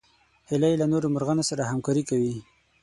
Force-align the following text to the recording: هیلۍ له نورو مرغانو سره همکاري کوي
هیلۍ 0.49 0.73
له 0.81 0.85
نورو 0.91 1.07
مرغانو 1.15 1.43
سره 1.49 1.69
همکاري 1.71 2.03
کوي 2.09 2.35